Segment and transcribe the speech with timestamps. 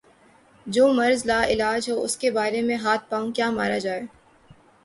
[0.67, 4.01] جو مرض لا علاج ہو اس کے بارے میں ہاتھ پاؤں کیا مارا جائے۔